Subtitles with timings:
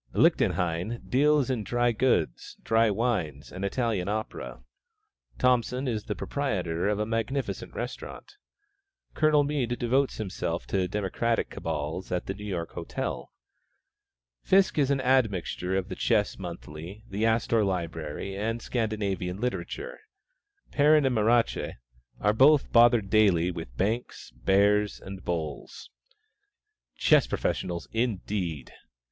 [0.13, 4.63] Lichtenhein deals in dry goods, dry wines and Italian opera;
[5.37, 8.35] Thompson is the proprietor of a magnificent restaurant;
[9.13, 13.31] Colonel Mead devotes himself to democratic cabals at the New York Hotel;
[14.41, 19.99] Fiske is an admixture of the Chess Monthly, the Astor Library and Scandinavian literature;
[20.71, 21.73] Perrin and Marache
[22.19, 25.91] are bothered daily with banks, "bears" and "bulls."
[26.97, 28.73] Chess professionals, indeed!